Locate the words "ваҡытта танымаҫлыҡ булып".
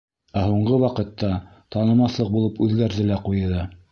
0.83-2.59